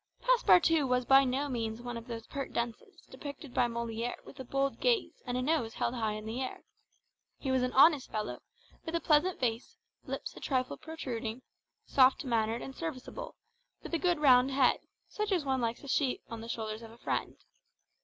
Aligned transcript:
Passepartout 0.19 0.89
was 0.89 1.05
by 1.05 1.23
no 1.23 1.47
means 1.47 1.79
one 1.79 1.95
of 1.95 2.07
those 2.07 2.25
pert 2.25 2.51
dunces 2.51 3.03
depicted 3.11 3.53
by 3.53 3.67
Molière 3.67 4.15
with 4.25 4.39
a 4.39 4.43
bold 4.43 4.79
gaze 4.79 5.21
and 5.27 5.37
a 5.37 5.43
nose 5.43 5.75
held 5.75 5.93
high 5.93 6.13
in 6.13 6.25
the 6.25 6.41
air; 6.41 6.63
he 7.37 7.51
was 7.51 7.61
an 7.61 7.71
honest 7.73 8.09
fellow, 8.09 8.39
with 8.83 8.95
a 8.95 8.99
pleasant 8.99 9.39
face, 9.39 9.77
lips 10.05 10.35
a 10.35 10.39
trifle 10.39 10.75
protruding, 10.75 11.43
soft 11.85 12.25
mannered 12.25 12.63
and 12.63 12.75
serviceable, 12.75 13.35
with 13.83 13.93
a 13.93 13.99
good 13.99 14.17
round 14.19 14.49
head, 14.49 14.79
such 15.07 15.31
as 15.31 15.45
one 15.45 15.61
likes 15.61 15.81
to 15.81 15.87
see 15.87 16.19
on 16.31 16.41
the 16.41 16.49
shoulders 16.49 16.81
of 16.81 16.89
a 16.89 16.97
friend. 16.97 17.37